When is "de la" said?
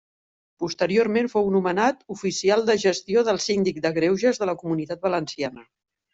4.43-4.59